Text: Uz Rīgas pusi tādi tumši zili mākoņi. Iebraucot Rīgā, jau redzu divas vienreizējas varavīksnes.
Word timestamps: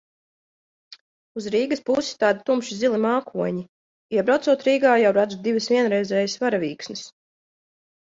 Uz 1.41 1.47
Rīgas 1.55 1.81
pusi 1.89 2.15
tādi 2.23 2.41
tumši 2.47 2.77
zili 2.79 3.01
mākoņi. 3.03 3.61
Iebraucot 4.17 4.65
Rīgā, 4.69 4.95
jau 5.03 5.13
redzu 5.19 5.39
divas 5.49 5.69
vienreizējas 5.75 6.39
varavīksnes. 6.45 7.05